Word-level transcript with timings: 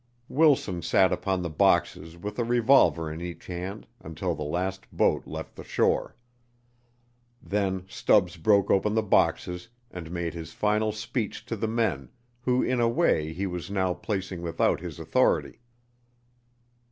Wilson 0.29 0.81
sat 0.81 1.13
upon 1.13 1.43
the 1.43 1.49
boxes 1.51 2.17
with 2.17 2.39
a 2.39 2.43
revolver 2.43 3.13
in 3.13 3.21
each 3.21 3.45
hand 3.45 3.85
until 3.99 4.33
the 4.33 4.41
last 4.41 4.91
boat 4.91 5.27
left 5.27 5.55
the 5.55 5.63
shore. 5.63 6.15
Then 7.39 7.85
Stubbs 7.87 8.35
broke 8.37 8.71
open 8.71 8.95
the 8.95 9.03
boxes 9.03 9.67
and 9.91 10.09
made 10.09 10.33
his 10.33 10.53
final 10.53 10.91
speech 10.91 11.45
to 11.45 11.55
the 11.55 11.67
men 11.67 12.09
who 12.39 12.63
in 12.63 12.79
a 12.81 12.89
way 12.89 13.31
he 13.31 13.45
was 13.45 13.69
now 13.69 13.93
placing 13.93 14.41
without 14.41 14.79
his 14.79 14.97
authority. 14.99 15.59